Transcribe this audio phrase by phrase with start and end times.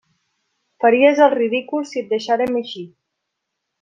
[0.85, 2.87] Faries el ridícul si et deixàrem eixir.